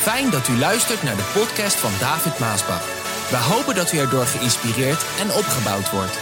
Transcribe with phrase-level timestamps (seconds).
[0.00, 2.84] Fijn dat u luistert naar de podcast van David Maasbach.
[3.30, 6.18] We hopen dat u erdoor geïnspireerd en opgebouwd wordt.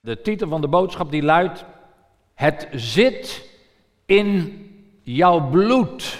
[0.00, 1.64] De titel van de boodschap die luidt:
[2.34, 3.48] Het zit
[4.06, 4.36] in
[5.02, 6.18] jouw bloed.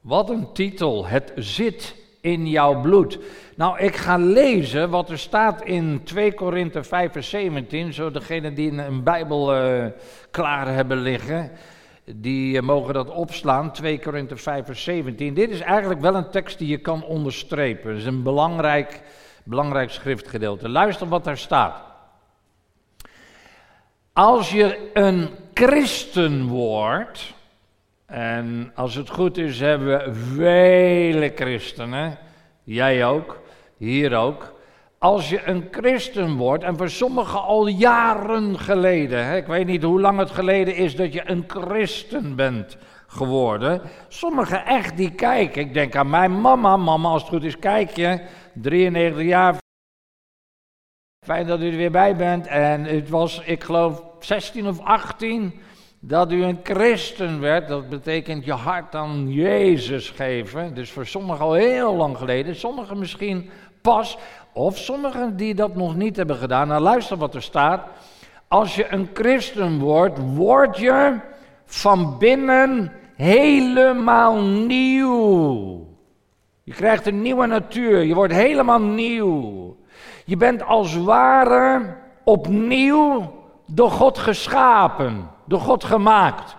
[0.00, 1.94] Wat een titel, het zit
[2.26, 3.18] in jouw bloed.
[3.56, 7.92] Nou, ik ga lezen wat er staat in 2 Korinthe 5 vers 17.
[7.92, 9.86] Zo degenen die een Bijbel uh,
[10.30, 11.50] klaar hebben liggen,
[12.04, 13.72] die uh, mogen dat opslaan.
[13.72, 15.34] 2 Korinthe 5 vers 17.
[15.34, 17.90] Dit is eigenlijk wel een tekst die je kan onderstrepen.
[17.90, 19.02] Het is een belangrijk,
[19.44, 20.68] belangrijk schriftgedeelte.
[20.68, 21.82] Luister wat daar staat.
[24.12, 27.34] Als je een christen wordt,
[28.06, 32.18] en als het goed is hebben we vele christenen,
[32.62, 33.40] jij ook,
[33.76, 34.54] hier ook.
[34.98, 39.82] Als je een christen wordt, en voor sommigen al jaren geleden, hè, ik weet niet
[39.82, 42.76] hoe lang het geleden is dat je een christen bent
[43.06, 43.82] geworden.
[44.08, 47.90] Sommigen echt die kijken, ik denk aan mijn mama, mama als het goed is kijk
[47.90, 48.20] je,
[48.54, 49.56] 93 jaar,
[51.26, 52.46] fijn dat u er weer bij bent.
[52.46, 55.60] En het was, ik geloof, 16 of 18
[56.06, 60.74] dat u een christen werd, dat betekent je hart aan Jezus geven.
[60.74, 64.18] Dus voor sommigen al heel lang geleden, sommigen misschien pas,
[64.52, 66.68] of sommigen die dat nog niet hebben gedaan.
[66.68, 67.86] Nou, luister wat er staat.
[68.48, 71.18] Als je een christen wordt, word je
[71.64, 75.86] van binnen helemaal nieuw.
[76.62, 79.76] Je krijgt een nieuwe natuur, je wordt helemaal nieuw.
[80.24, 83.32] Je bent als ware opnieuw
[83.66, 86.56] door God geschapen, door God gemaakt.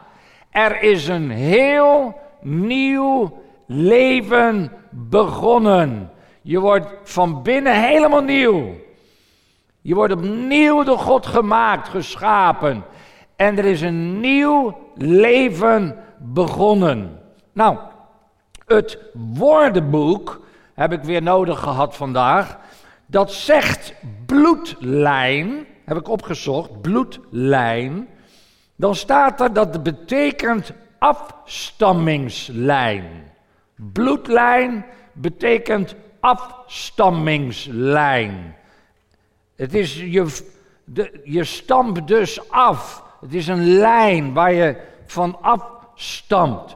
[0.50, 6.12] Er is een heel nieuw leven begonnen.
[6.42, 8.76] Je wordt van binnen helemaal nieuw.
[9.82, 12.84] Je wordt opnieuw door God gemaakt, geschapen.
[13.36, 17.20] En er is een nieuw leven begonnen.
[17.54, 17.78] Nou,
[18.66, 20.42] het woordenboek
[20.74, 22.58] heb ik weer nodig gehad vandaag.
[23.06, 23.94] Dat zegt
[24.26, 28.08] bloedlijn heb ik opgezocht, bloedlijn,
[28.78, 33.06] dan staat er dat het betekent afstammingslijn.
[33.76, 38.56] Bloedlijn betekent afstammingslijn.
[39.56, 40.46] Het is je,
[40.84, 43.04] de, je stamt dus af.
[43.22, 46.76] Het is een lijn waar je van afstamt.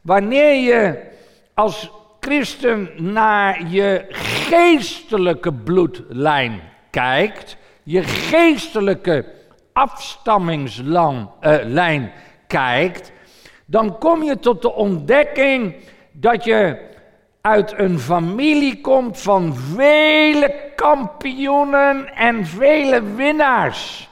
[0.00, 1.10] Wanneer je
[1.54, 4.06] als christen naar je
[4.48, 6.60] geestelijke bloedlijn
[6.90, 9.24] kijkt, je geestelijke
[9.72, 12.10] afstammingslijn uh,
[12.46, 13.12] kijkt,
[13.64, 15.74] dan kom je tot de ontdekking
[16.12, 16.90] dat je
[17.40, 24.10] uit een familie komt van vele kampioenen en vele winnaars.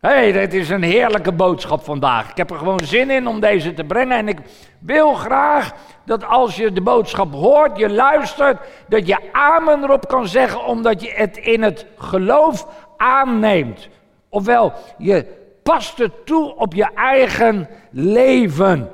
[0.00, 2.30] Hé, hey, dit is een heerlijke boodschap vandaag.
[2.30, 4.16] Ik heb er gewoon zin in om deze te brengen.
[4.16, 4.38] En ik
[4.78, 5.72] wil graag
[6.04, 8.58] dat als je de boodschap hoort, je luistert,
[8.88, 12.66] dat je amen erop kan zeggen, omdat je het in het geloof
[12.96, 13.88] aanneemt.
[14.36, 15.26] Ofwel, je
[15.62, 18.90] past het toe op je eigen leven.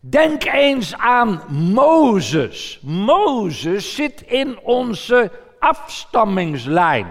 [0.00, 2.80] Denk eens aan Mozes.
[2.82, 7.06] Mozes zit in onze afstammingslijn.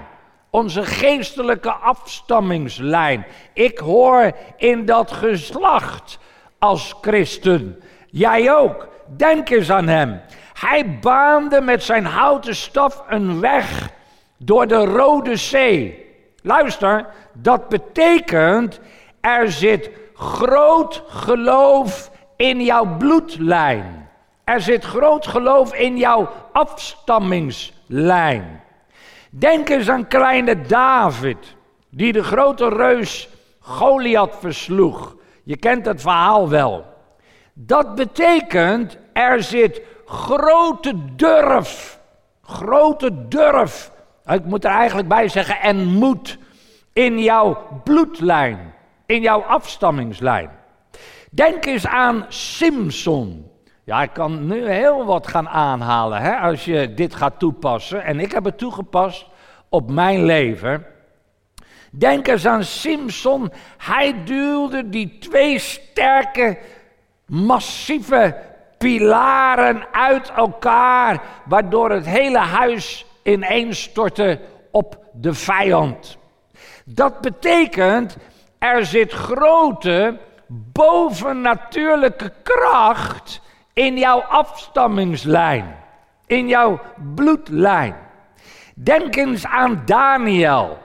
[0.50, 3.26] Onze geestelijke afstammingslijn.
[3.54, 6.20] Ik hoor in dat geslacht
[6.60, 7.84] als christen.
[8.08, 8.88] Jij ook.
[9.18, 10.22] Denk eens aan hem.
[10.60, 13.90] Hij baande met zijn houten staf een weg
[14.38, 16.03] door de Rode Zee.
[16.44, 18.80] Luister, dat betekent
[19.22, 24.10] er zit groot geloof in jouw bloedlijn.
[24.44, 28.62] Er zit groot geloof in jouw afstammingslijn.
[29.30, 31.56] Denk eens aan kleine David,
[31.90, 33.30] die de grote reus
[33.60, 35.16] Goliath versloeg.
[35.44, 36.86] Je kent het verhaal wel.
[37.54, 42.00] Dat betekent er zit grote durf,
[42.42, 43.92] grote durf
[44.26, 46.38] ik moet er eigenlijk bij zeggen, en moed
[46.94, 48.74] in jouw bloedlijn,
[49.06, 50.50] in jouw afstammingslijn.
[51.32, 53.52] Denk eens aan Simpson.
[53.84, 58.04] Ja, ik kan nu heel wat gaan aanhalen hè, als je dit gaat toepassen.
[58.04, 59.28] En ik heb het toegepast
[59.70, 60.86] op mijn leven.
[61.92, 63.52] Denk eens aan Simpson.
[63.78, 66.58] Hij duwde die twee sterke,
[67.26, 68.38] massieve
[68.78, 74.40] pilaren uit elkaar, waardoor het hele huis ineenstorten
[74.72, 76.18] op de vijand.
[76.86, 78.18] Dat betekent,
[78.60, 80.18] er zit grote
[80.48, 83.42] bovennatuurlijke kracht
[83.74, 85.76] in jouw afstammingslijn,
[86.26, 86.80] in jouw
[87.16, 87.96] bloedlijn.
[88.76, 90.78] Denk eens aan Daniel.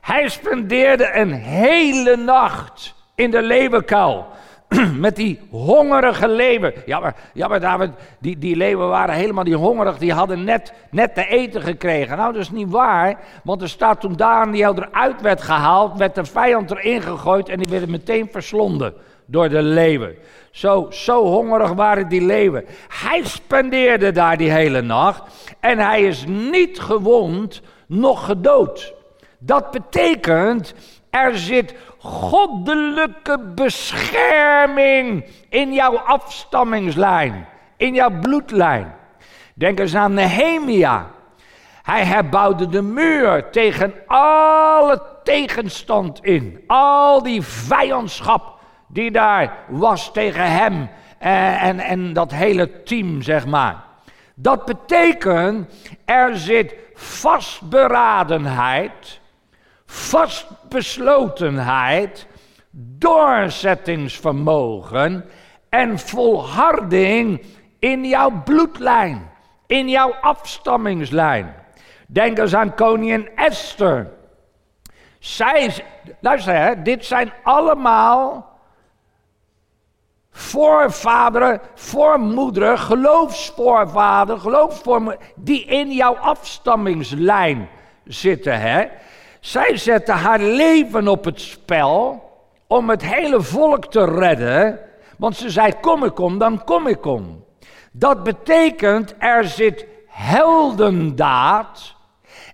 [0.00, 4.26] Hij spendeerde een hele nacht in de leeuwenkuil.
[4.98, 6.72] Met die hongerige leeuwen.
[6.86, 9.98] Ja, maar, ja, maar David, die, die leeuwen waren helemaal die hongerig.
[9.98, 12.16] Die hadden net, net te eten gekregen.
[12.16, 13.18] Nou, dat is niet waar.
[13.44, 15.98] Want er staat toen Daniel eruit werd gehaald.
[15.98, 17.48] werd de vijand erin gegooid.
[17.48, 18.94] En die werden meteen verslonden
[19.26, 20.16] door de leeuwen.
[20.50, 22.64] Zo, zo hongerig waren die leeuwen.
[22.88, 25.22] Hij spendeerde daar die hele nacht.
[25.60, 28.94] En hij is niet gewond, nog gedood.
[29.38, 30.74] Dat betekent,
[31.10, 38.94] er zit goddelijke bescherming in jouw afstammingslijn, in jouw bloedlijn.
[39.54, 41.06] Denk eens aan Nehemia.
[41.82, 46.64] Hij herbouwde de muur tegen alle tegenstand in.
[46.66, 48.56] Al die vijandschap
[48.86, 50.88] die daar was tegen hem
[51.18, 53.84] en, en, en dat hele team, zeg maar.
[54.34, 55.70] Dat betekent,
[56.04, 59.20] er zit vastberadenheid,
[59.86, 62.26] vastbeslotenheid,
[62.70, 65.24] doorzettingsvermogen
[65.68, 67.44] en volharding
[67.78, 69.30] in jouw bloedlijn,
[69.66, 71.54] in jouw afstammingslijn.
[72.06, 74.10] Denk eens aan koningin Esther.
[75.18, 75.74] Zij,
[76.20, 78.54] luister, hè, dit zijn allemaal
[80.30, 87.68] voorvaderen, voormoederen, geloofsvoorvader, geloofsvoormoeder, die in jouw afstammingslijn
[88.04, 88.60] zitten.
[88.60, 88.86] Hè?
[89.46, 92.24] Zij zetten haar leven op het spel
[92.66, 94.78] om het hele volk te redden.
[95.18, 97.44] Want ze zei: Kom ik om, dan kom ik om.
[97.92, 101.94] Dat betekent er zit heldendaad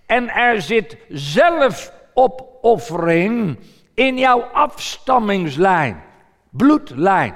[0.05, 3.59] en er zit zelfopoffering
[3.93, 6.03] in jouw afstammingslijn,
[6.49, 7.35] bloedlijn.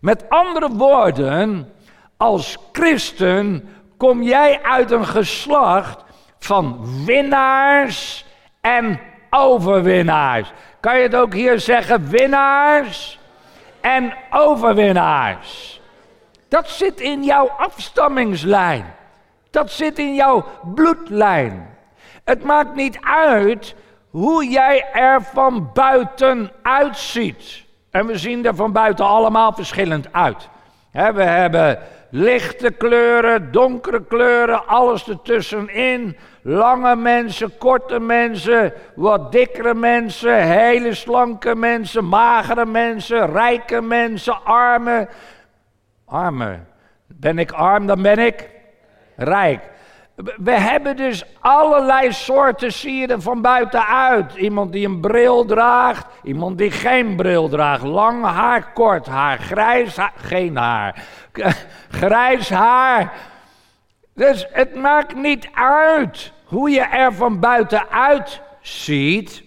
[0.00, 1.72] Met andere woorden,
[2.16, 6.04] als christen kom jij uit een geslacht
[6.38, 8.30] van winnaars
[8.62, 9.00] en
[9.30, 10.52] overwinnaars.
[10.80, 13.18] Kan je het ook hier zeggen, winnaars
[13.80, 15.80] en overwinnaars?
[16.48, 18.84] Dat zit in jouw afstammingslijn.
[19.50, 20.44] Dat zit in jouw
[20.74, 21.76] bloedlijn.
[22.24, 23.74] Het maakt niet uit
[24.10, 27.64] hoe jij er van buiten uitziet.
[27.90, 30.48] En we zien er van buiten allemaal verschillend uit.
[30.92, 31.78] we hebben
[32.10, 36.16] lichte kleuren, donkere kleuren, alles ertussenin.
[36.44, 45.08] Lange mensen, korte mensen, wat dikkere mensen, hele slanke mensen, magere mensen, rijke mensen, arme.
[46.06, 46.58] Arme.
[47.06, 48.50] Ben ik arm, dan ben ik
[49.16, 49.70] rijk.
[50.36, 54.34] We hebben dus allerlei soorten sieren van buitenuit.
[54.34, 57.82] Iemand die een bril draagt, iemand die geen bril draagt.
[57.82, 61.04] Lang haar, kort haar, grijs haar, geen haar.
[61.90, 63.12] Grijs haar.
[64.14, 69.42] Dus het maakt niet uit hoe je er van buitenuit ziet.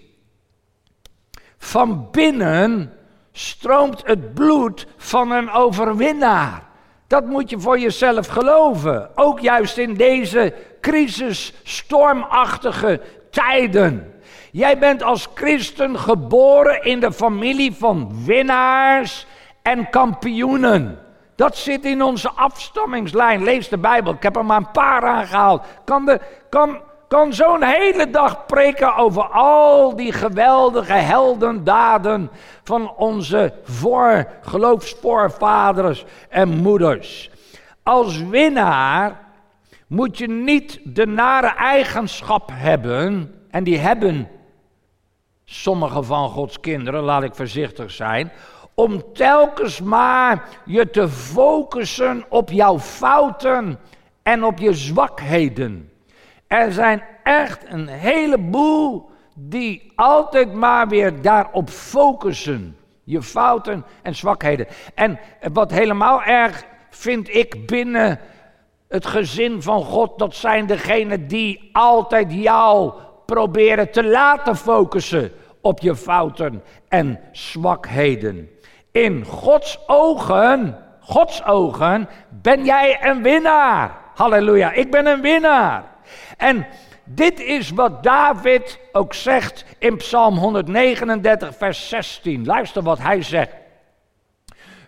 [1.57, 2.93] Van binnen
[3.31, 6.63] stroomt het bloed van een overwinnaar.
[7.07, 9.17] Dat moet je voor jezelf geloven.
[9.17, 13.01] Ook juist in deze crisis, stormachtige
[13.31, 14.13] tijden.
[14.51, 19.27] Jij bent als christen geboren in de familie van winnaars
[19.61, 21.04] en kampioenen.
[21.35, 23.43] Dat zit in onze afstammingslijn.
[23.43, 24.13] Lees de Bijbel.
[24.13, 25.65] Ik heb er maar een paar aangehaald.
[25.83, 32.29] Kan, kan kan zo'n hele dag preken over al die geweldige heldendaden
[32.63, 37.29] van onze voor, geloofsvoorvaders en moeders.
[37.83, 39.19] Als winnaar
[39.87, 44.27] moet je niet de nare eigenschap hebben, en die hebben
[45.45, 48.31] sommige van Gods kinderen, laat ik voorzichtig zijn,
[48.75, 53.79] om telkens maar je te focussen op jouw fouten
[54.23, 55.89] en op je zwakheden.
[56.47, 62.77] Er zijn echt een heleboel die altijd maar weer daarop focussen.
[63.03, 64.67] Je fouten en zwakheden.
[64.95, 65.19] En
[65.53, 68.19] wat helemaal erg vind ik binnen
[68.87, 72.93] het gezin van God, dat zijn degenen die altijd jou
[73.25, 78.49] proberen te laten focussen op je fouten en zwakheden.
[78.95, 83.97] In Gods ogen, Gods ogen, ben jij een winnaar.
[84.13, 85.83] Halleluja, ik ben een winnaar.
[86.37, 86.67] En
[87.03, 92.45] dit is wat David ook zegt in Psalm 139, vers 16.
[92.45, 93.53] Luister wat hij zegt.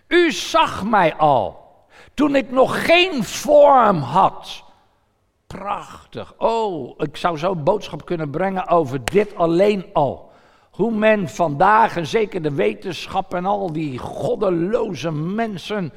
[0.06, 1.66] U zag mij al
[2.14, 4.64] toen ik nog geen vorm had.
[5.46, 6.34] Prachtig.
[6.38, 10.27] Oh, ik zou zo'n boodschap kunnen brengen over dit alleen al.
[10.78, 15.92] Hoe men vandaag, en zeker de wetenschap en al die goddeloze mensen,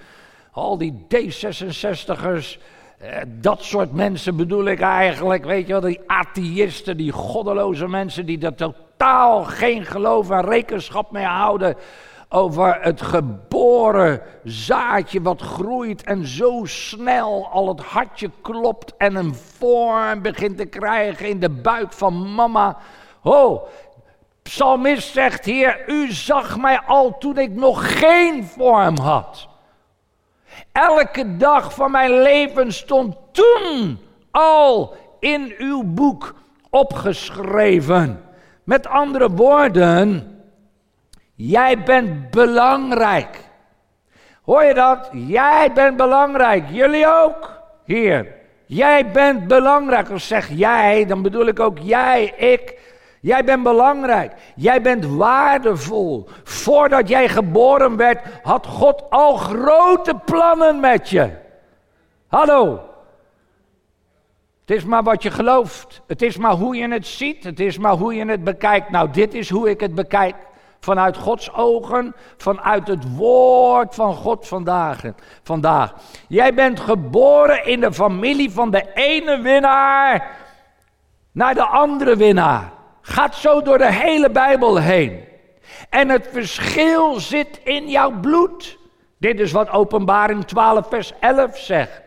[0.51, 2.59] al die D66'ers,
[2.97, 8.25] eh, dat soort mensen bedoel ik eigenlijk, weet je wel, die atheïsten, die goddeloze mensen
[8.25, 11.75] die er totaal geen geloof en rekenschap meer houden
[12.29, 19.35] over het geboren zaadje wat groeit en zo snel al het hartje klopt en een
[19.35, 22.77] vorm begint te krijgen in de buik van mama.
[23.23, 23.63] Oh,
[24.43, 29.47] psalmist zegt hier, u zag mij al toen ik nog geen vorm had.
[30.71, 33.99] Elke dag van mijn leven stond toen
[34.31, 36.35] al in uw boek
[36.69, 38.23] opgeschreven.
[38.63, 40.35] Met andere woorden,
[41.35, 43.49] jij bent belangrijk.
[44.41, 45.09] Hoor je dat?
[45.11, 46.63] Jij bent belangrijk.
[46.69, 47.61] Jullie ook?
[47.85, 48.39] Hier.
[48.65, 50.09] Jij bent belangrijk.
[50.09, 52.79] Als zeg jij, dan bedoel ik ook jij, ik.
[53.21, 54.33] Jij bent belangrijk.
[54.55, 56.27] Jij bent waardevol.
[56.43, 61.29] Voordat jij geboren werd, had God al grote plannen met je.
[62.27, 62.79] Hallo.
[64.65, 66.01] Het is maar wat je gelooft.
[66.07, 67.43] Het is maar hoe je het ziet.
[67.43, 68.89] Het is maar hoe je het bekijkt.
[68.89, 70.35] Nou, dit is hoe ik het bekijk.
[70.79, 75.01] Vanuit Gods ogen, vanuit het woord van God vandaag.
[75.43, 75.93] vandaag.
[76.27, 80.37] Jij bent geboren in de familie van de ene winnaar
[81.31, 82.71] naar de andere winnaar.
[83.01, 85.23] Gaat zo door de hele Bijbel heen.
[85.89, 88.77] En het verschil zit in jouw bloed.
[89.17, 92.01] Dit is wat Openbaring 12, vers 11 zegt.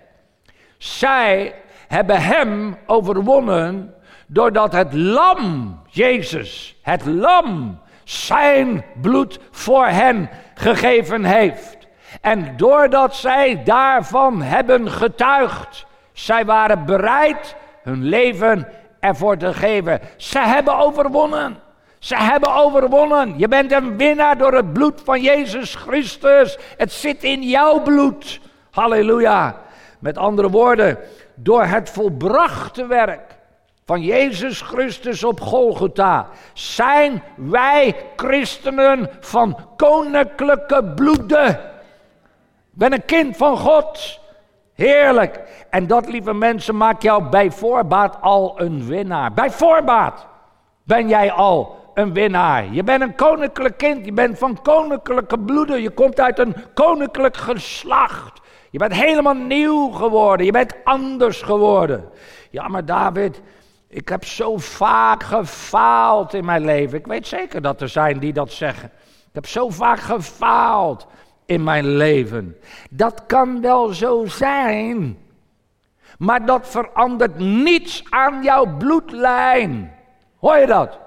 [0.78, 1.54] Zij
[1.88, 3.94] hebben hem overwonnen
[4.26, 11.76] doordat het lam, Jezus, het lam, zijn bloed voor hen gegeven heeft.
[12.20, 18.68] En doordat zij daarvan hebben getuigd, zij waren bereid hun leven
[19.04, 20.00] ervoor te geven.
[20.16, 21.56] Ze hebben overwonnen.
[21.98, 23.38] Ze hebben overwonnen.
[23.38, 26.58] Je bent een winnaar door het bloed van Jezus Christus.
[26.76, 28.40] Het zit in jouw bloed.
[28.70, 29.62] Halleluja.
[29.98, 30.98] Met andere woorden,
[31.34, 33.34] door het volbrachte werk
[33.84, 41.48] van Jezus Christus op Golgotha zijn wij christenen van koninklijke bloeden.
[41.48, 44.20] Ik ben een kind van God.
[44.74, 45.40] Heerlijk.
[45.70, 49.32] En dat, lieve mensen, maakt jou bij voorbaat al een winnaar.
[49.32, 50.26] Bij voorbaat
[50.84, 52.72] ben jij al een winnaar.
[52.72, 54.04] Je bent een koninklijk kind.
[54.04, 55.82] Je bent van koninklijke bloeden.
[55.82, 58.40] Je komt uit een koninklijk geslacht.
[58.70, 60.46] Je bent helemaal nieuw geworden.
[60.46, 62.08] Je bent anders geworden.
[62.50, 63.40] Ja, maar David,
[63.88, 66.98] ik heb zo vaak gefaald in mijn leven.
[66.98, 68.90] Ik weet zeker dat er zijn die dat zeggen.
[69.28, 71.06] Ik heb zo vaak gefaald
[71.46, 72.56] in mijn leven.
[72.90, 75.18] Dat kan wel zo zijn.
[76.18, 79.94] Maar dat verandert niets aan jouw bloedlijn.
[80.38, 80.98] Hoor je dat?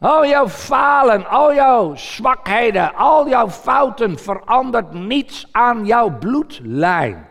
[0.00, 7.26] Al jouw falen, al jouw zwakheden, al jouw fouten verandert niets aan jouw bloedlijn.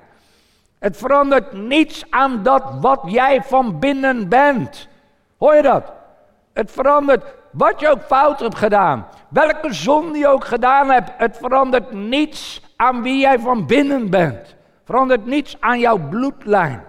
[0.80, 4.88] Het verandert niets aan dat wat jij van binnen bent.
[5.38, 5.92] Hoor je dat?
[6.54, 7.24] Het verandert
[7.58, 9.08] wat je ook fout hebt gedaan.
[9.30, 11.12] Welke zonde je ook gedaan hebt.
[11.18, 14.56] Het verandert niets aan wie jij van binnen bent.
[14.86, 16.84] Verandert niets aan jouw bloedlijn.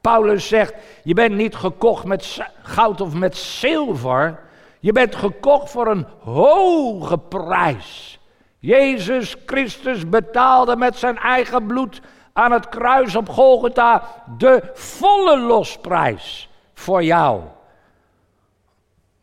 [0.00, 4.40] Paulus zegt, je bent niet gekocht met goud of met zilver.
[4.80, 8.20] Je bent gekocht voor een hoge prijs.
[8.58, 12.00] Jezus Christus betaalde met zijn eigen bloed
[12.32, 14.02] aan het kruis op Golgotha
[14.38, 17.40] de volle losprijs voor jou.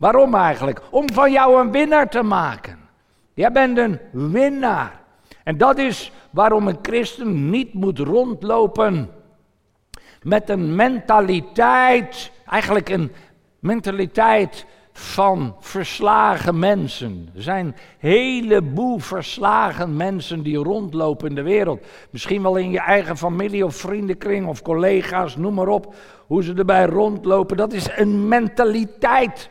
[0.01, 0.81] Waarom eigenlijk?
[0.89, 2.77] Om van jou een winnaar te maken.
[3.34, 5.00] Jij bent een winnaar.
[5.43, 9.10] En dat is waarom een christen niet moet rondlopen
[10.22, 13.12] met een mentaliteit, eigenlijk een
[13.60, 17.29] mentaliteit van verslagen mensen.
[17.36, 21.86] Er zijn een heleboel verslagen mensen die rondlopen in de wereld.
[22.10, 25.93] Misschien wel in je eigen familie of vriendenkring of collega's, noem maar op.
[26.27, 27.58] Hoe ze erbij rondlopen.
[27.58, 29.50] Dat is een mentaliteit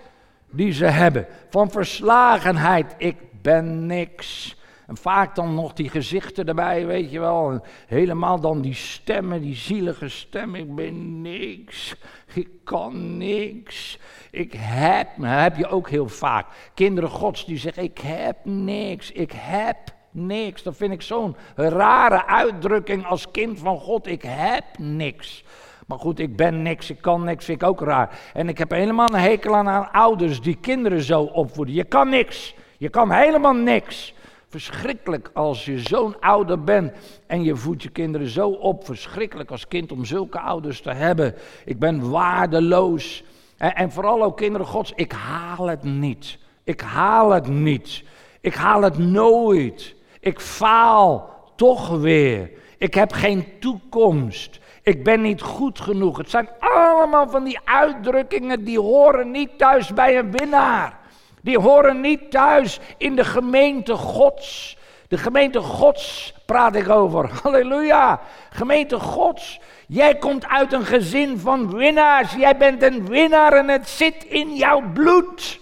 [0.50, 1.26] die ze hebben.
[1.50, 2.94] Van verslagenheid.
[2.98, 4.58] Ik ben niks.
[4.90, 7.50] En vaak dan nog die gezichten erbij, weet je wel.
[7.50, 10.60] En helemaal dan die stemmen, die zielige stemmen.
[10.60, 11.94] Ik ben niks.
[12.34, 13.98] Ik kan niks.
[14.30, 16.46] Ik heb, dat heb je ook heel vaak.
[16.74, 19.12] Kinderen gods die zeggen, ik heb niks.
[19.12, 19.76] Ik heb
[20.10, 20.62] niks.
[20.62, 24.06] Dat vind ik zo'n rare uitdrukking als kind van God.
[24.06, 25.44] Ik heb niks.
[25.90, 28.18] Maar goed, ik ben niks, ik kan niks, vind ik ook raar.
[28.32, 31.74] En ik heb helemaal een hekel aan, aan ouders die kinderen zo opvoeden.
[31.74, 32.54] Je kan niks.
[32.78, 34.14] Je kan helemaal niks.
[34.48, 36.92] Verschrikkelijk als je zo'n ouder bent
[37.26, 38.84] en je voedt je kinderen zo op.
[38.84, 41.34] Verschrikkelijk als kind om zulke ouders te hebben.
[41.64, 43.24] Ik ben waardeloos.
[43.56, 46.38] En, en vooral ook kinderen gods, ik haal het niet.
[46.64, 48.04] Ik haal het niet.
[48.40, 49.94] Ik haal het nooit.
[50.20, 52.50] Ik faal toch weer.
[52.78, 54.59] Ik heb geen toekomst.
[54.82, 56.18] Ik ben niet goed genoeg.
[56.18, 60.98] Het zijn allemaal van die uitdrukkingen die horen niet thuis bij een winnaar.
[61.42, 64.78] Die horen niet thuis in de gemeente Gods.
[65.08, 67.30] De gemeente Gods praat ik over.
[67.42, 68.20] Halleluja.
[68.50, 69.60] Gemeente Gods.
[69.86, 72.34] Jij komt uit een gezin van winnaars.
[72.34, 75.60] Jij bent een winnaar en het zit in jouw bloed.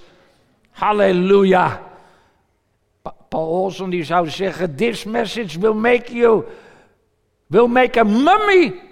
[0.70, 1.80] Halleluja.
[3.28, 6.44] Paul Olsen die zou zeggen: This message will make you,
[7.46, 8.87] will make a mummy.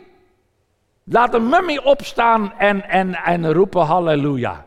[1.09, 4.65] Laat een mummy opstaan en, en, en roepen halleluja.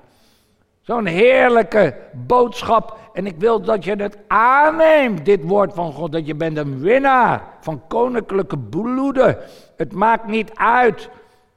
[0.82, 2.98] Zo'n heerlijke boodschap.
[3.14, 6.12] En ik wil dat je het aanneemt, dit woord van God.
[6.12, 9.38] Dat je bent een winnaar van koninklijke bloeden.
[9.78, 11.10] Het maakt niet uit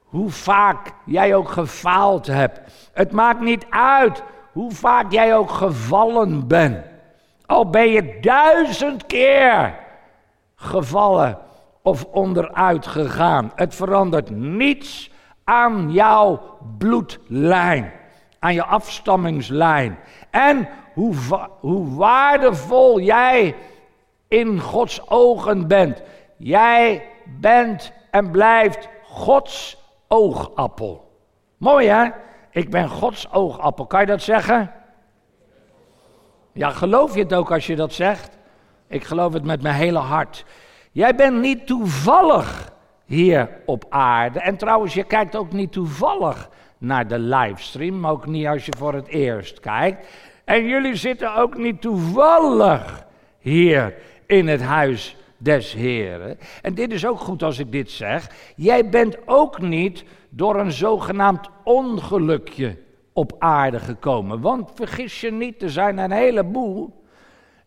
[0.03, 2.61] hoe vaak jij ook gefaald hebt.
[2.93, 4.23] Het maakt niet uit
[4.53, 6.79] hoe vaak jij ook gevallen bent.
[7.47, 9.75] Al ben je duizend keer
[10.55, 11.39] gevallen
[11.83, 13.53] of onderuit gegaan.
[13.55, 15.11] Het verandert niets
[15.45, 17.93] aan jouw bloedlijn,
[18.39, 19.99] aan je afstammingslijn.
[20.31, 21.15] En hoe,
[21.61, 23.55] hoe waardevol jij
[24.29, 26.03] in Gods ogen bent.
[26.37, 27.07] Jij
[27.41, 29.77] bent en blijft Gods
[30.09, 31.11] oogappel.
[31.57, 32.09] Mooi hè?
[32.51, 33.87] Ik ben Gods oogappel.
[33.87, 34.73] Kan je dat zeggen?
[36.53, 38.39] Ja, geloof je het ook als je dat zegt?
[38.87, 40.45] Ik geloof het met mijn hele hart.
[40.93, 42.73] Jij bent niet toevallig
[43.05, 44.41] hier op aarde.
[44.41, 48.95] En trouwens, je kijkt ook niet toevallig naar de livestream, ook niet als je voor
[48.95, 50.07] het eerst kijkt.
[50.45, 53.07] En jullie zitten ook niet toevallig
[53.39, 53.95] hier
[54.27, 56.39] in het huis des Heren.
[56.63, 58.31] En dit is ook goed als ik dit zeg.
[58.57, 62.77] Jij bent ook niet door een zogenaamd ongelukje
[63.13, 64.41] op aarde gekomen.
[64.41, 67.03] Want vergis je niet, er zijn een heleboel.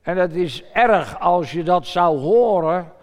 [0.01, 2.93] En het is erg als je dat zou horen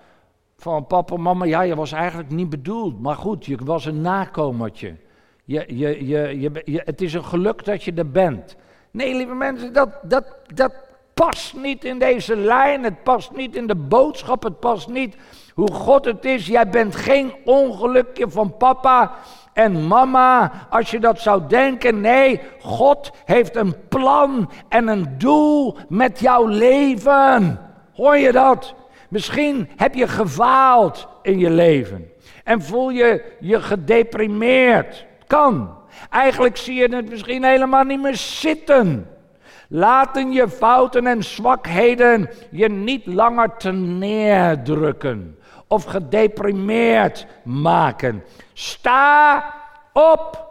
[0.63, 1.45] van papa, mama.
[1.45, 3.01] Ja, je was eigenlijk niet bedoeld.
[3.01, 4.97] Maar goed, je was een nakomertje.
[5.45, 8.57] Je, je, je, je, het is een geluk dat je er bent.
[8.91, 10.73] Nee, lieve mensen, dat, dat, dat
[11.15, 12.85] past niet in deze lijn.
[12.85, 14.43] Het past niet in de boodschap.
[14.43, 15.17] Het past niet
[15.55, 16.47] hoe God het is.
[16.47, 19.15] Jij bent geen ongelukje van papa
[19.53, 22.01] en mama, als je dat zou denken.
[22.01, 27.61] Nee, God heeft een plan en een doel met jouw leven.
[27.93, 28.75] Hoor je dat?
[29.13, 32.11] Misschien heb je gefaald in je leven
[32.45, 35.07] en voel je je gedeprimeerd.
[35.27, 35.79] Kan.
[36.11, 39.11] Eigenlijk zie je het misschien helemaal niet meer zitten.
[39.69, 48.25] Laten je fouten en zwakheden je niet langer te neerdrukken of gedeprimeerd maken.
[48.53, 49.45] Sta
[49.93, 50.47] op.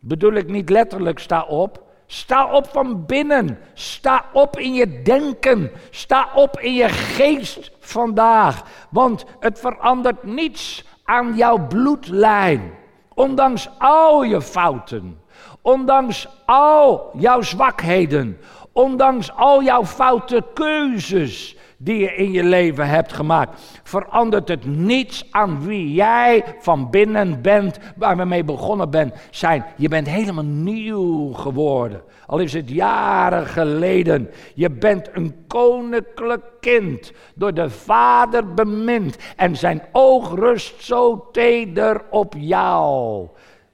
[0.00, 1.83] Bedoel ik niet letterlijk sta op.
[2.14, 3.58] Sta op van binnen.
[3.72, 5.70] Sta op in je denken.
[5.90, 8.62] Sta op in je geest vandaag.
[8.90, 12.74] Want het verandert niets aan jouw bloedlijn.
[13.14, 15.20] Ondanks al je fouten.
[15.62, 18.40] Ondanks al jouw zwakheden.
[18.72, 25.26] Ondanks al jouw foute keuzes die je in je leven hebt gemaakt, verandert het niets
[25.30, 29.64] aan wie jij van binnen bent, waar we mee begonnen ben, zijn.
[29.76, 32.02] Je bent helemaal nieuw geworden.
[32.26, 34.30] Al is het jaren geleden.
[34.54, 39.16] Je bent een koninklijk kind, door de Vader bemind.
[39.36, 43.28] En zijn oog rust zo teder op jou.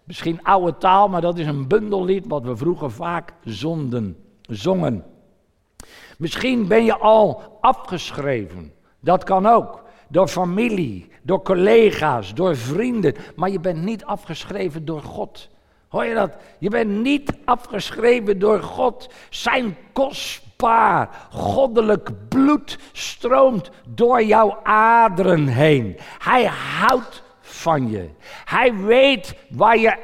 [0.04, 5.04] Misschien oude taal, maar dat is een bundellied wat we vroeger vaak zonden, zongen.
[6.20, 8.72] Misschien ben je al afgeschreven.
[9.00, 9.82] Dat kan ook.
[10.08, 13.14] Door familie, door collega's, door vrienden.
[13.36, 15.48] Maar je bent niet afgeschreven door God.
[15.88, 16.30] Hoor je dat?
[16.58, 19.10] Je bent niet afgeschreven door God.
[19.30, 25.96] Zijn kostbaar, goddelijk bloed stroomt door jouw aderen heen.
[26.18, 28.08] Hij houdt van je.
[28.44, 29.96] Hij weet waar je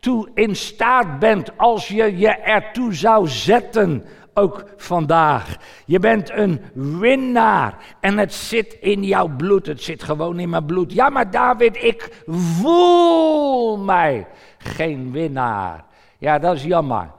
[0.00, 4.04] toe in staat bent als je je ertoe zou zetten
[4.38, 5.56] ook vandaag.
[5.86, 9.66] Je bent een winnaar en het zit in jouw bloed.
[9.66, 10.92] Het zit gewoon in mijn bloed.
[10.92, 14.26] Ja, maar David, ik voel mij
[14.58, 15.84] geen winnaar.
[16.18, 17.10] Ja, dat is jammer.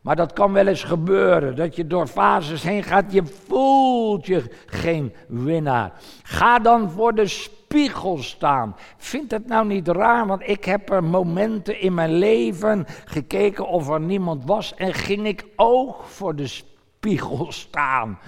[0.00, 4.50] Maar dat kan wel eens gebeuren, dat je door fases heen gaat, je voelt je
[4.66, 5.92] geen winnaar.
[6.22, 7.26] Ga dan voor de
[7.74, 8.76] spiegel staan.
[8.96, 13.88] Vind het nou niet raar, want ik heb er momenten in mijn leven gekeken of
[13.88, 18.18] er niemand was en ging ik oog voor de spiegel staan.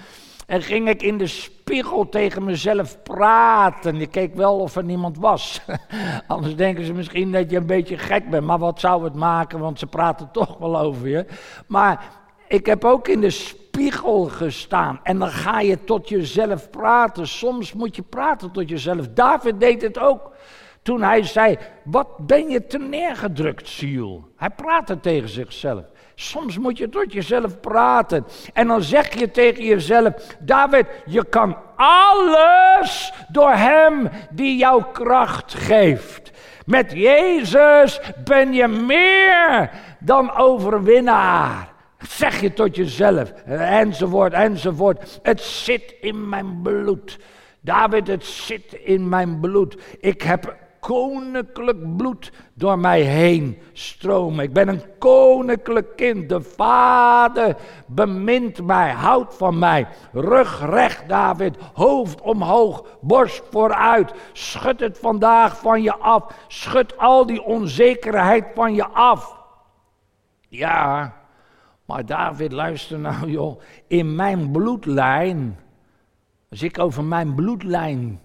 [0.47, 4.01] En ging ik in de spiegel tegen mezelf praten.
[4.01, 5.61] Ik keek wel of er niemand was.
[6.27, 8.45] Anders denken ze misschien dat je een beetje gek bent.
[8.45, 11.25] Maar wat zou het maken, want ze praten toch wel over je.
[11.67, 12.05] Maar
[12.47, 13.66] ik heb ook in de spiegel
[14.27, 14.99] gestaan.
[15.03, 17.27] En dan ga je tot jezelf praten.
[17.27, 19.07] Soms moet je praten tot jezelf.
[19.07, 20.35] David deed het ook.
[20.81, 24.31] toen hij zei: Wat ben je te neergedrukt, ziel?
[24.35, 25.83] Hij praatte tegen zichzelf.
[26.15, 28.25] Soms moet je tot jezelf praten.
[28.53, 35.53] En dan zeg je tegen jezelf: David, je kan alles door Hem die jou kracht
[35.53, 36.31] geeft.
[36.65, 41.75] Met Jezus ben je meer dan overwinnaar.
[42.17, 45.19] Zeg je tot jezelf, enzovoort, enzovoort.
[45.23, 47.19] Het zit in mijn bloed.
[47.59, 49.77] David, het zit in mijn bloed.
[49.99, 54.43] Ik heb koninklijk bloed door mij heen stromen.
[54.43, 56.29] Ik ben een koninklijk kind.
[56.29, 57.55] De Vader
[57.87, 59.87] bemint mij, houdt van mij.
[60.11, 64.13] Rug recht, David, hoofd omhoog, borst vooruit.
[64.33, 66.23] Schud het vandaag van je af.
[66.47, 69.35] Schud al die onzekerheid van je af.
[70.49, 71.16] Ja,
[71.87, 75.59] maar David, luister nou joh, in mijn bloedlijn,
[76.49, 78.19] als ik over mijn bloedlijn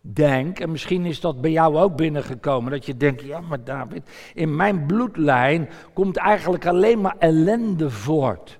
[0.00, 4.10] denk, en misschien is dat bij jou ook binnengekomen, dat je denkt, ja maar David,
[4.34, 8.58] in mijn bloedlijn komt eigenlijk alleen maar ellende voort.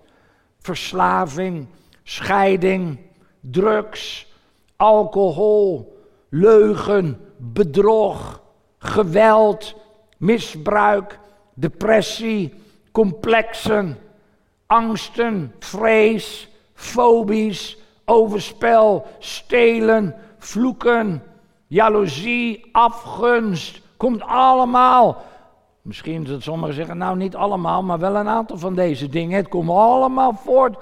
[0.58, 1.66] Verslaving,
[2.02, 2.98] scheiding,
[3.40, 4.32] drugs,
[4.76, 5.96] alcohol,
[6.28, 8.42] leugen, bedrog,
[8.78, 9.74] geweld,
[10.18, 11.18] misbruik,
[11.54, 12.54] depressie,
[12.90, 13.96] complexen,
[14.72, 21.22] angsten, vrees, fobies, overspel, stelen, vloeken,
[21.66, 23.80] jaloezie, afgunst.
[23.96, 25.22] Komt allemaal.
[25.82, 29.36] Misschien dat sommigen zeggen, nou niet allemaal, maar wel een aantal van deze dingen.
[29.36, 30.76] Het komt allemaal voort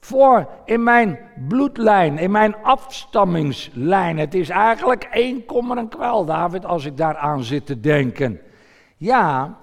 [0.00, 1.18] voor in mijn
[1.48, 4.18] bloedlijn, in mijn afstammingslijn.
[4.18, 8.40] Het is eigenlijk één kommer en kwel, David, als ik daaraan zit te denken.
[8.96, 9.56] Ja,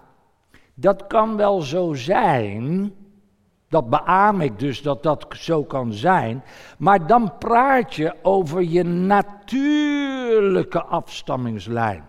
[0.74, 2.94] dat kan wel zo zijn.
[3.72, 6.44] Dat beaam ik dus dat dat zo kan zijn.
[6.78, 12.04] Maar dan praat je over je natuurlijke afstammingslijn.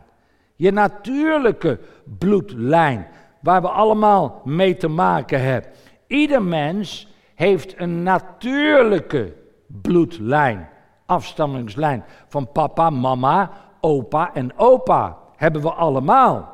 [0.57, 1.81] Je natuurlijke
[2.19, 3.07] bloedlijn.
[3.41, 5.71] Waar we allemaal mee te maken hebben.
[6.07, 9.33] Ieder mens heeft een natuurlijke
[9.67, 10.69] bloedlijn.
[11.07, 12.05] Afstammingslijn.
[12.29, 15.19] Van papa, mama, opa en opa.
[15.37, 16.52] Hebben we allemaal.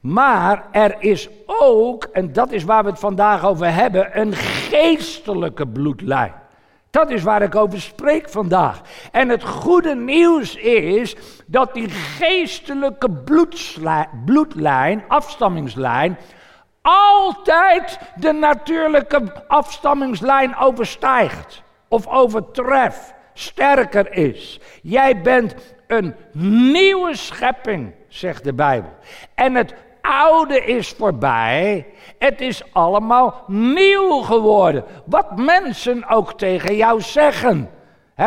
[0.00, 5.66] Maar er is ook, en dat is waar we het vandaag over hebben, een geestelijke
[5.66, 6.32] bloedlijn.
[6.90, 8.80] Dat is waar ik over spreek vandaag.
[9.12, 13.10] En het goede nieuws is dat die geestelijke
[14.24, 16.18] bloedlijn, afstammingslijn,
[16.82, 24.60] altijd de natuurlijke afstammingslijn overstijgt of overtreft, sterker is.
[24.82, 25.54] Jij bent
[25.86, 26.14] een
[26.72, 28.90] nieuwe schepping zegt de Bijbel.
[29.34, 31.86] En het oude is voorbij.
[32.18, 34.84] Het is allemaal nieuw geworden.
[35.04, 37.70] Wat mensen ook tegen jou zeggen.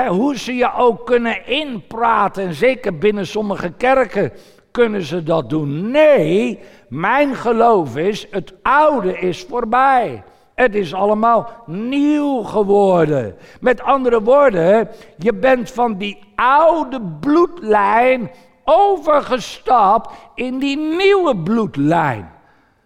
[0.07, 2.43] hoe ze je ook kunnen inpraten.
[2.43, 4.31] En zeker binnen sommige kerken
[4.71, 5.91] kunnen ze dat doen.
[5.91, 10.23] Nee, mijn geloof is: het oude is voorbij.
[10.55, 13.35] Het is allemaal nieuw geworden.
[13.61, 18.31] Met andere woorden, je bent van die oude bloedlijn
[18.69, 22.31] overgestapt in die nieuwe bloedlijn.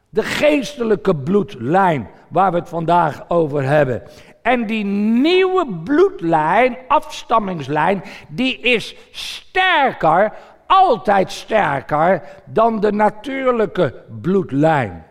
[0.10, 4.04] De geestelijke bloedlijn waar we het vandaag over hebben.
[4.41, 10.34] En die nieuwe bloedlijn, afstammingslijn, die is sterker,
[10.67, 15.06] altijd sterker dan de natuurlijke bloedlijn.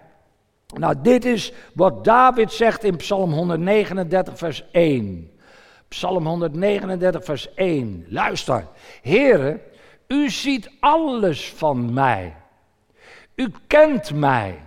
[0.79, 5.31] Nou, dit is wat David zegt in Psalm 139, vers 1.
[5.89, 8.05] Psalm 139, vers 1.
[8.09, 8.67] Luister.
[9.03, 9.61] Heren,
[10.11, 12.37] u ziet alles van mij.
[13.35, 14.63] U kent mij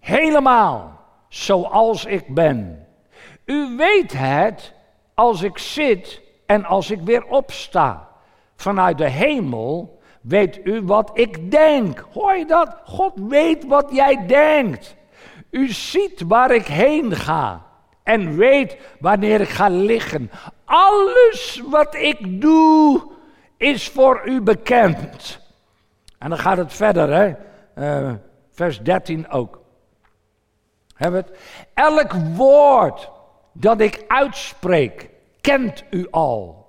[0.00, 2.86] helemaal zoals ik ben.
[3.44, 4.72] U weet het
[5.14, 8.08] als ik zit en als ik weer opsta.
[8.56, 12.04] Vanuit de hemel weet u wat ik denk.
[12.12, 12.76] Hoor je dat?
[12.84, 14.96] God weet wat jij denkt.
[15.50, 17.66] U ziet waar ik heen ga
[18.02, 20.30] en weet wanneer ik ga liggen.
[20.64, 23.02] Alles wat ik doe,
[23.58, 25.40] is voor u bekend.
[26.18, 27.34] En dan gaat het verder, hè?
[27.74, 28.12] Uh,
[28.52, 29.60] vers 13 ook.
[30.94, 31.38] Hebben het?
[31.74, 33.10] Elk woord
[33.52, 36.66] dat ik uitspreek, kent u al.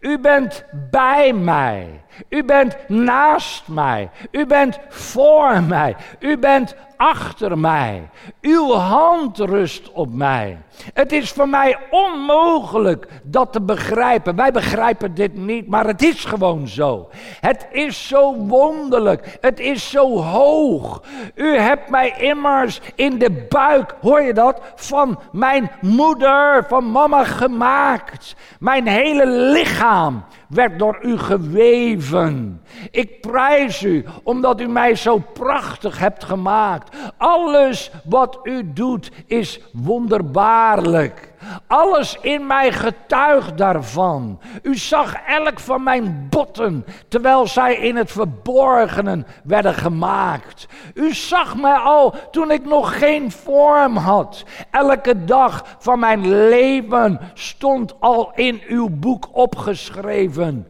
[0.00, 2.04] U bent bij mij.
[2.28, 4.10] U bent naast mij.
[4.30, 5.96] U bent voor mij.
[6.18, 8.10] U bent achter mij.
[8.40, 10.58] Uw hand rust op mij.
[10.94, 14.36] Het is voor mij onmogelijk dat te begrijpen.
[14.36, 17.08] Wij begrijpen dit niet, maar het is gewoon zo.
[17.40, 19.38] Het is zo wonderlijk.
[19.40, 21.02] Het is zo hoog.
[21.34, 27.24] U hebt mij immers in de buik, hoor je dat, van mijn moeder, van mama
[27.24, 28.36] gemaakt.
[28.58, 32.62] Mijn hele lichaam werd door u geweven.
[32.90, 36.96] Ik prijs u omdat u mij zo prachtig hebt gemaakt.
[37.16, 41.34] Alles wat u doet is wonderbaarlijk.
[41.66, 44.40] Alles in mij getuigt daarvan.
[44.62, 50.66] U zag elk van mijn botten, terwijl zij in het verborgenen werden gemaakt.
[50.94, 54.44] U zag mij al toen ik nog geen vorm had.
[54.70, 60.66] Elke dag van mijn leven stond al in uw boek opgeschreven.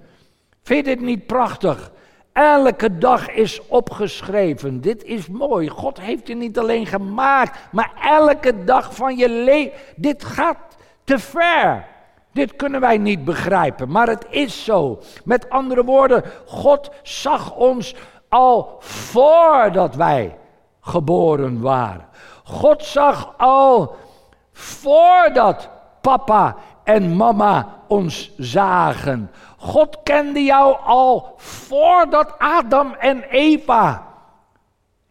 [0.63, 1.91] Vind je dit niet prachtig?
[2.37, 4.81] Elke dag is opgeschreven.
[4.81, 5.69] Dit is mooi.
[5.69, 9.73] God heeft je niet alleen gemaakt, maar elke dag van je leven.
[9.97, 10.59] Dit gaat
[11.05, 11.85] te ver.
[12.33, 14.99] Dit kunnen wij niet begrijpen, maar het is zo.
[15.25, 17.95] Met andere woorden, God zag ons
[18.29, 20.37] al voordat wij
[20.81, 22.09] geboren waren.
[22.45, 23.97] God zag al
[24.53, 25.69] voordat
[26.01, 29.31] papa en mama ons zagen.
[29.57, 34.07] God kende jou al voordat Adam en Eva.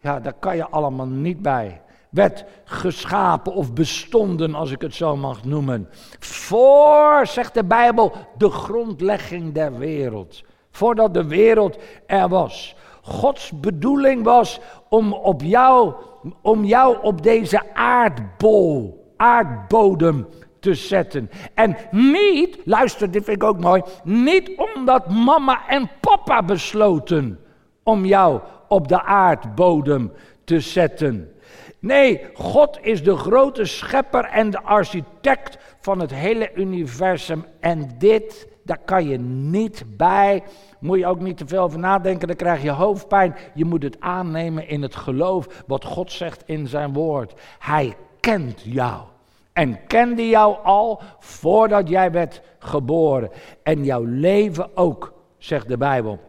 [0.00, 1.80] Ja, daar kan je allemaal niet bij.
[2.10, 5.88] Werd geschapen of bestonden, als ik het zo mag noemen.
[6.18, 10.42] Voor, zegt de Bijbel, de grondlegging der wereld.
[10.70, 12.76] Voordat de wereld er was.
[13.02, 15.94] Gods bedoeling was om, op jou,
[16.42, 20.26] om jou op deze aardbol, aardbodem
[20.66, 21.30] te zetten.
[21.54, 27.38] En niet, luister, dit vind ik ook mooi, niet omdat mama en papa besloten
[27.82, 30.12] om jou op de aardbodem
[30.44, 31.32] te zetten.
[31.78, 37.44] Nee, God is de grote schepper en de architect van het hele universum.
[37.60, 40.42] En dit, daar kan je niet bij.
[40.80, 43.34] Moet je ook niet te veel over nadenken, dan krijg je hoofdpijn.
[43.54, 47.34] Je moet het aannemen in het geloof wat God zegt in zijn woord.
[47.58, 49.02] Hij kent jou.
[49.56, 53.30] En kende jou al voordat jij werd geboren.
[53.62, 56.20] En jouw leven ook, zegt de Bijbel.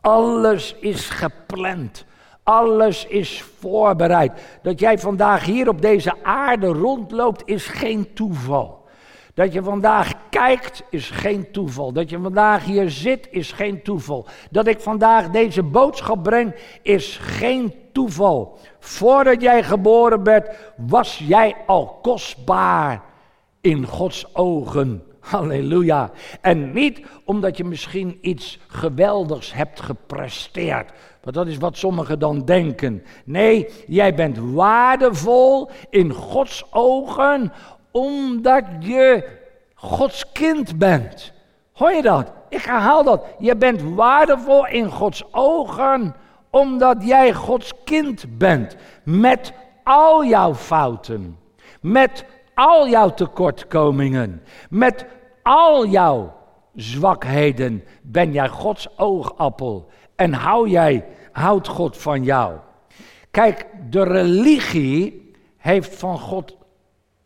[0.00, 2.04] Alles is gepland.
[2.42, 4.58] Alles is voorbereid.
[4.62, 8.84] Dat jij vandaag hier op deze aarde rondloopt is geen toeval.
[9.34, 11.92] Dat je vandaag kijkt is geen toeval.
[11.92, 14.26] Dat je vandaag hier zit is geen toeval.
[14.50, 17.85] Dat ik vandaag deze boodschap breng is geen toeval.
[18.78, 23.02] Voordat jij geboren werd, was jij al kostbaar
[23.60, 25.02] in Gods ogen.
[25.20, 26.10] Halleluja.
[26.40, 30.92] En niet omdat je misschien iets geweldigs hebt gepresteerd.
[31.22, 33.02] Want dat is wat sommigen dan denken.
[33.24, 37.52] Nee, jij bent waardevol in Gods ogen
[37.90, 39.28] omdat je
[39.74, 41.32] Gods kind bent.
[41.72, 42.32] Hoor je dat?
[42.48, 43.24] Ik herhaal dat.
[43.38, 46.14] Je bent waardevol in Gods ogen
[46.56, 48.76] omdat jij Gods kind bent.
[49.04, 49.52] Met
[49.84, 51.38] al jouw fouten.
[51.80, 54.42] Met al jouw tekortkomingen.
[54.70, 55.06] Met
[55.42, 56.34] al jouw
[56.74, 59.88] zwakheden ben jij Gods oogappel.
[60.14, 62.56] En hou jij, houdt God van jou.
[63.30, 66.56] Kijk, de religie heeft van God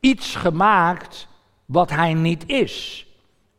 [0.01, 1.29] iets gemaakt
[1.65, 3.07] wat hij niet is.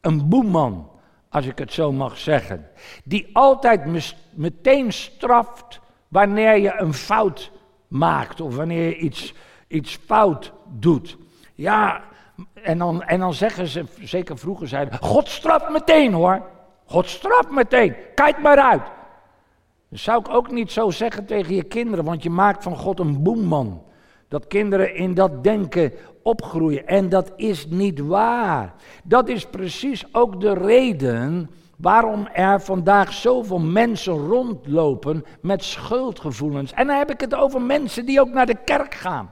[0.02, 0.90] Een boeman,
[1.32, 2.68] als ik het zo mag zeggen.
[3.04, 3.82] Die altijd
[4.36, 7.52] meteen straft wanneer je een fout
[7.88, 9.34] maakt of wanneer je iets,
[9.68, 11.18] iets fout doet.
[11.56, 12.02] Ja,
[12.54, 16.42] en dan, en dan zeggen ze, zeker vroeger zeiden, God straft meteen hoor.
[16.86, 18.84] God straft meteen, kijk maar uit.
[19.90, 23.00] Dat zou ik ook niet zo zeggen tegen je kinderen, want je maakt van God
[23.00, 23.84] een boemman.
[24.32, 26.88] Dat kinderen in dat denken opgroeien.
[26.88, 28.74] En dat is niet waar.
[29.04, 36.74] Dat is precies ook de reden waarom er vandaag zoveel mensen rondlopen met schuldgevoelens.
[36.74, 39.32] En dan heb ik het over mensen die ook naar de kerk gaan.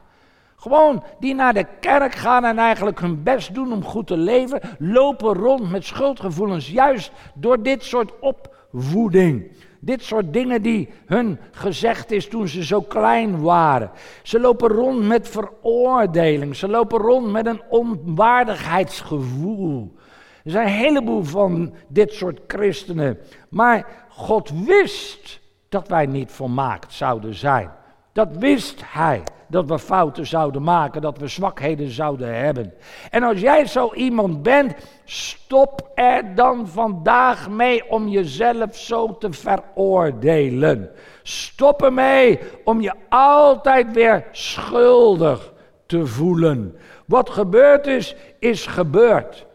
[0.56, 4.62] Gewoon die naar de kerk gaan en eigenlijk hun best doen om goed te leven,
[4.80, 9.52] lopen rond met schuldgevoelens, juist door dit soort opvoeding.
[9.80, 13.92] Dit soort dingen die hun gezegd is toen ze zo klein waren.
[14.24, 16.56] Ze lopen rond met veroordeling.
[16.56, 19.96] Ze lopen rond met een onwaardigheidsgevoel.
[20.44, 23.18] Er zijn een heleboel van dit soort christenen.
[23.50, 25.40] Maar God wist
[25.70, 27.72] dat wij niet volmaakt zouden zijn.
[28.12, 32.74] Dat wist Hij dat we fouten zouden maken, dat we zwakheden zouden hebben.
[33.10, 34.74] En als jij zo iemand bent,
[35.06, 40.90] stop er dan vandaag mee om jezelf zo te veroordelen.
[41.24, 45.54] Stop ermee om je altijd weer schuldig
[45.86, 46.78] te voelen.
[47.06, 49.46] Wat gebeurd is, is gebeurd.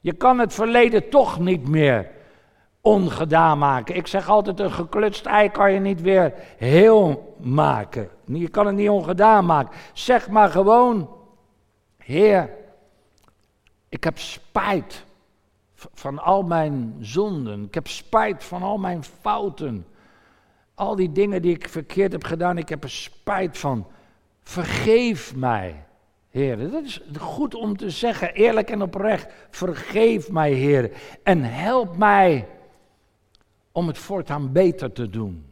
[0.00, 2.10] Je kan het verleden toch niet meer
[2.82, 3.96] ongedaan maken.
[3.96, 8.08] Ik zeg altijd, een geklutst ei kan je niet weer heel maken.
[8.24, 9.76] Je kan het niet ongedaan maken.
[9.92, 11.10] Zeg maar gewoon,
[11.96, 12.50] Heer,
[13.88, 15.04] ik heb spijt
[15.74, 17.64] van al mijn zonden.
[17.64, 19.86] Ik heb spijt van al mijn fouten.
[20.74, 23.86] Al die dingen die ik verkeerd heb gedaan, ik heb er spijt van.
[24.42, 25.84] Vergeef mij,
[26.30, 26.70] Heer.
[26.70, 29.32] Dat is goed om te zeggen, eerlijk en oprecht.
[29.50, 30.92] Vergeef mij, Heer.
[31.22, 32.46] En help mij
[33.72, 35.44] om het voortaan beter te doen.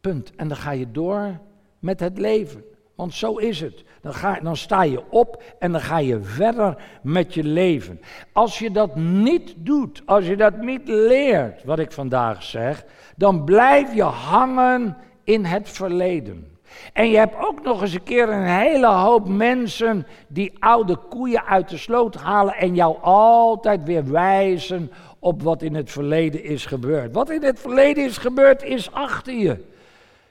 [0.00, 0.34] Punt.
[0.36, 1.38] En dan ga je door
[1.78, 2.64] met het leven.
[2.94, 3.84] Want zo is het.
[4.00, 8.00] Dan, ga, dan sta je op en dan ga je verder met je leven.
[8.32, 12.84] Als je dat niet doet, als je dat niet leert, wat ik vandaag zeg,
[13.16, 16.58] dan blijf je hangen in het verleden.
[16.92, 21.44] En je hebt ook nog eens een keer een hele hoop mensen die oude koeien
[21.44, 24.90] uit de sloot halen en jou altijd weer wijzen
[25.24, 27.12] op wat in het verleden is gebeurd.
[27.12, 29.56] Wat in het verleden is gebeurd is achter je.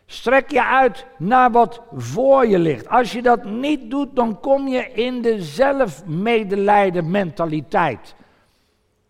[0.05, 2.89] Strek je uit naar wat voor je ligt.
[2.89, 8.15] Als je dat niet doet, dan kom je in de zelfmedelijden mentaliteit.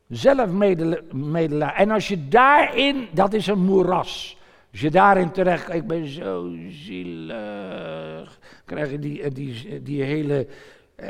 [0.08, 1.76] Zelfmedelijden.
[1.76, 4.38] En als je daarin, dat is een moeras.
[4.72, 10.48] Als je daarin terecht, ik ben zo zielig, krijg je die, die, die hele
[10.98, 11.08] uh,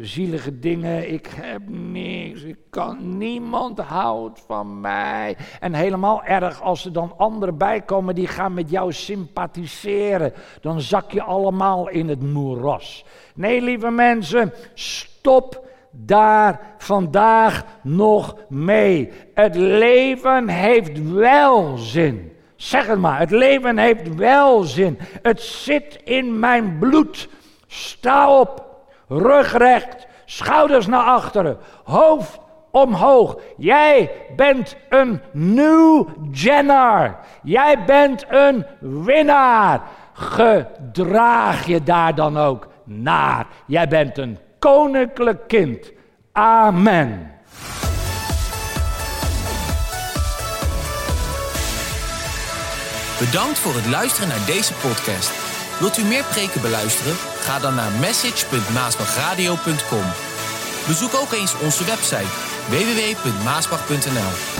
[0.00, 1.12] zielige dingen.
[1.12, 2.42] Ik heb niks.
[2.42, 3.18] Ik kan.
[3.18, 5.36] Niemand houdt van mij.
[5.60, 10.32] En helemaal erg als er dan anderen bij komen die gaan met jou sympathiseren.
[10.60, 13.04] Dan zak je allemaal in het moeras.
[13.34, 19.12] Nee, lieve mensen, stop daar vandaag nog mee.
[19.34, 22.32] Het leven heeft wel zin.
[22.56, 24.98] Zeg het maar, het leven heeft wel zin.
[25.22, 27.28] Het zit in mijn bloed.
[27.66, 28.66] Sta op
[29.08, 32.38] rugrecht, schouders naar achteren, hoofd
[32.70, 33.36] omhoog.
[33.56, 37.16] Jij bent een nieuw Jenner.
[37.42, 39.80] Jij bent een winnaar.
[40.12, 43.46] Gedraag je daar dan ook naar.
[43.66, 45.92] Jij bent een koninklijk kind.
[46.32, 47.30] Amen.
[53.18, 55.30] Bedankt voor het luisteren naar deze podcast.
[55.80, 57.35] Wilt u meer preken beluisteren?
[57.46, 60.04] Ga dan naar message.maasbachradio.com.
[60.86, 62.26] Bezoek ook eens onze website
[62.68, 64.55] www.maasbach.nl